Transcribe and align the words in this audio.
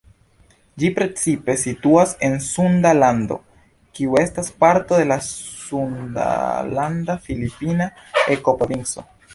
Ĝi 0.83 0.87
precipe 0.99 1.55
situas 1.63 2.13
en 2.29 2.37
Sunda 2.45 2.93
Lando, 3.01 3.37
kiu 3.99 4.17
estas 4.23 4.49
parto 4.65 4.99
de 5.01 5.05
la 5.13 5.19
sundalanda-filipina 5.29 7.91
ekoprovinco. 8.39 9.07